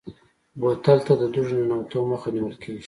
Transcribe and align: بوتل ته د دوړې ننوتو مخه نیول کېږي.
بوتل 0.59 0.99
ته 1.05 1.13
د 1.21 1.23
دوړې 1.33 1.55
ننوتو 1.59 1.97
مخه 2.11 2.29
نیول 2.35 2.55
کېږي. 2.61 2.79